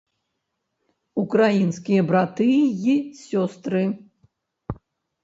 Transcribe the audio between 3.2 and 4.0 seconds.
сёстры!